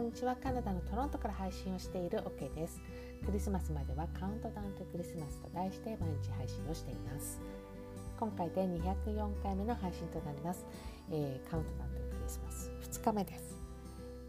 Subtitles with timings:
[0.00, 0.34] んにちは。
[0.36, 2.80] カナダのトロントから配信をしている OK です。
[3.24, 7.38] クリスマスまではカウントダウンとクリスマスと題して毎日配信をしています。
[8.18, 10.66] 今回で204回目の配信となります、
[11.10, 12.70] えー、カウントダウンとクリスマス。
[13.00, 13.60] 2日目です。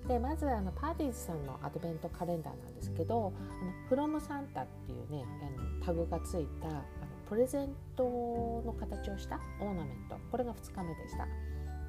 [0.07, 6.82] でまずあのパーティーズさんのアドベントカレンダーなんですけどあのフロムサンタっていうねあのタグがついたあの
[7.29, 8.04] プレゼント
[8.65, 10.18] の形をしたオーナメント。
[10.32, 11.28] これが2日目でした。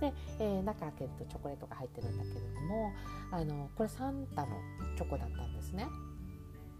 [0.02, 2.92] で、えー、中開けるとチョコレートが入ってるんだけれども
[3.30, 4.48] あのこれサンタの
[4.96, 5.86] チョコだったんですね。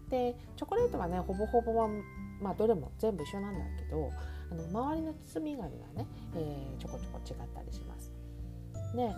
[0.09, 1.87] でチョコレートはねほぼほぼは、
[2.41, 4.11] まあ、どれも全部一緒なんだけど
[4.51, 8.11] あの周りの包み紙がね、えー、ちょこちょこ違ったりします。
[8.93, 9.11] で、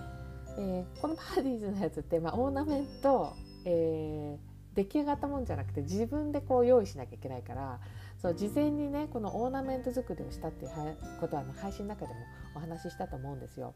[0.58, 3.34] えー、このパーティーズのやつって、まあ、オーナメント、
[3.66, 7.80] えー、出来上がったもんじゃなくて自分でこう用意しなきゃいけないから
[8.22, 10.72] そう事前にねこのオーナメント作りをしたっていう
[11.20, 12.20] ことはあの配信の中でも
[12.56, 13.74] お話ししたと思うんですよ。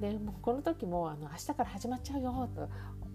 [0.00, 2.68] でもうこの時もあの明日から始まっちゃうよと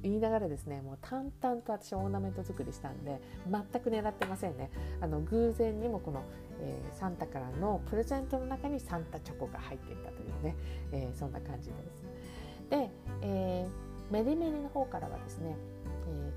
[0.03, 4.69] 言いながらですねもう淡々と私オーナメント作りしたんで全く狙ってませんね。
[5.01, 6.23] あの偶然にもこの、
[6.61, 10.55] えー、サンタからのプレゼントの中にサンタチョコが入っていたというね、
[10.91, 12.05] えー、そんな感じです。
[12.69, 12.89] で、
[13.21, 15.55] えー、メリメリの方からはですね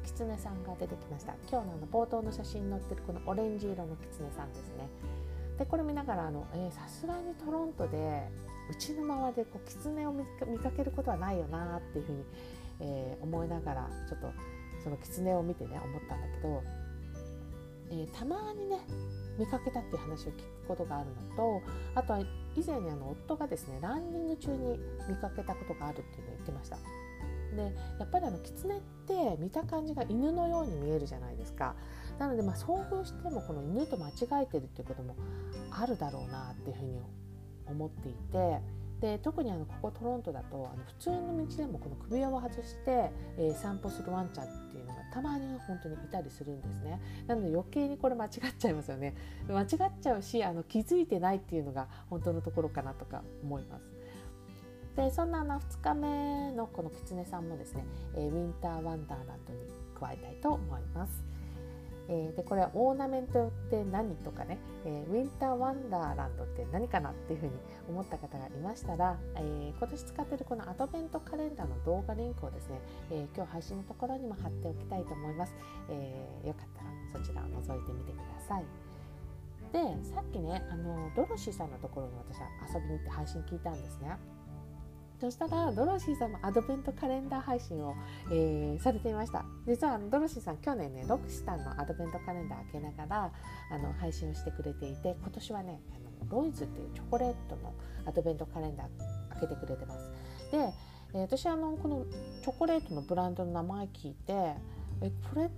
[0.01, 4.89] えー、キツネさんが出てきました今日のあの冒頭の写真に載ってるこのオレンジ色のキツネさんですね
[5.59, 8.23] でこれ見ながらあのさすがにトロントで
[8.71, 10.25] うちの周りでこうキツネを見
[10.59, 12.25] かけることはないよなっていうふうに、
[12.81, 14.33] えー、思いながらちょっと
[14.83, 16.63] そのキツネを見てね思ったんだけど、
[17.91, 18.79] えー、たまにね
[19.39, 21.63] 見かけたっていう話を聞くことがあるのと
[21.95, 24.79] あとは以前にあの夫がですねランニング中に
[25.09, 26.79] 見かけたことがあるっていうのを言ってました。
[27.57, 31.75] でやっぱりあのキツネって見た感じが犬のように見えるじゃないですか。
[32.19, 35.17] なのでまあ遭遇してもこの犬と間違えてるっていうことも
[35.71, 37.01] あるだろうなっていうふうに
[37.67, 38.61] 思っていて
[39.01, 47.01] で特にあのここトロントだとあの普通の道でもこの首輪を外して、えー、散歩するワンちゃんっていうのがたまに本当にいたりするんですね。
[47.27, 49.15] なので余計にこれ間違っちゃいますよね。
[49.49, 49.67] 間違っ
[50.01, 54.00] ちゃうしあの気づいてないっていうのが本当のところかなとか思います。
[54.97, 57.85] でそんな2日目のこのキツネさんもですね、
[58.15, 59.61] えー、ウィンターワンダーランドに
[59.99, 61.23] 加えたいと思います。
[62.13, 67.53] えー、でこれはオーナメントって何とかね、えー、ウィンターワンダーランドって何かなっていうふうに
[67.89, 72.81] 思った方がいましたら、えー、今年使ってるこのアドベントカレンダーの動画リンクをですね、
[73.13, 75.55] え今日配信のところにも貼っておきたいと思います。
[75.89, 78.65] えよかったらそちらを覗いてみてください。
[79.73, 84.17] でさっきねあのドロシーさんのところに私は遊びに行って配信聞いたんですね。
[85.21, 87.95] そしたらドロシーさんもアドベントカレンダー配信を、
[88.33, 89.45] えー、されていました。
[89.67, 93.33] 実はドロシーさん去年ねロクシタンのアドベントカレンダー開けながら
[93.71, 97.75] あの配信をしてくれていて今年はねあのロイズっていうチョコレートの
[98.07, 98.87] アドベントカレンダー
[99.33, 100.11] 開けてくれてます。
[100.51, 100.59] で、
[101.13, 102.07] えー、私あのこの
[102.43, 104.33] チョコレートのブランドの名前聞いて
[105.03, 105.51] えこれっ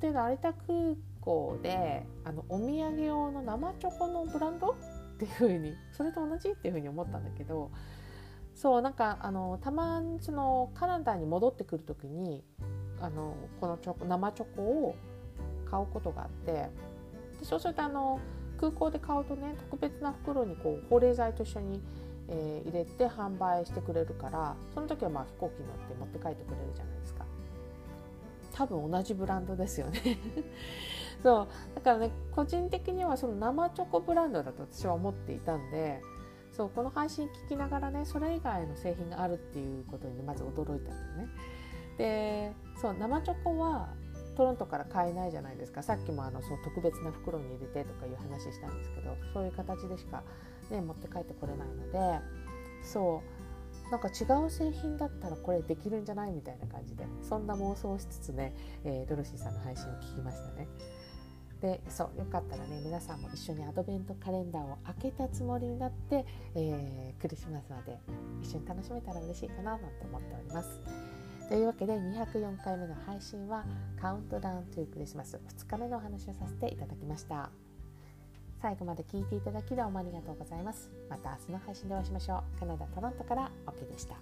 [0.00, 4.70] て成田空港であのお土産用の生チョコのブランド？
[4.70, 4.74] っ
[5.18, 6.50] ていうふうにそれと同じ？
[6.50, 7.70] っていうふうに思ったんだけど
[8.54, 12.44] そうなんかあのたまにそのカナダに戻ってくる時に
[13.00, 14.96] あのこのチョコ生チョコを
[15.70, 16.70] 買うことがあってで
[17.42, 18.20] そうするとあの
[18.58, 21.80] 空港で買うとね特別な袋にこう保冷剤と一緒に、
[22.28, 27.24] えー、入れて販売してくれるからその時はまあ飛行機乗って持って帰ってくれるじゃないですか。
[28.52, 30.00] 多分同じブランドですよね。
[31.22, 36.02] そうだからね個人的にはその生チョコブランドだと私は思っていたんで
[36.56, 41.28] そうこの配信聞きながらねそれ以外の製品があるっていうことに、ね、まず驚いたんだよね。
[41.98, 43.88] でそう生チョコは
[44.36, 50.22] トロントから買えないじゃないですかさっきもあのその特別な袋に入れてとかいう話したんですけどそういう形でしか、
[50.70, 52.24] ね、持って帰ってこれないので
[52.82, 53.22] そ
[53.88, 60.66] うなんか違う製品だったらこれできるんじゃないみたいな感じでそんな妄想をしつつね、えー、ドロシーさんの配信を聞きましたね。
[61.62, 68.00] でそうよかったらね皆さんも一緒にアドベントカレンダーを開けたつもりになって、えー、クリスマスまで
[68.42, 70.80] 一緒に楽しめたら嬉しいかななんて思っております。
[71.48, 73.64] というわけで204回目の配信は
[74.00, 77.50] カウントダウントゥクリスマス2日目のお話をさせていただきました。
[78.60, 80.90] 最後まで聞いていただきどうもありがとうございます。
[81.08, 82.58] また明日の配信でお会いしましょう。
[82.58, 84.16] カナダ・トロントから OK でした。